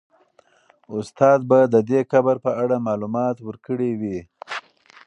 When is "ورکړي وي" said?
3.47-4.19